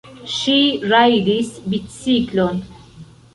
Ŝi 0.35 0.55
rajdis 0.93 1.51
biciklon. 1.75 2.59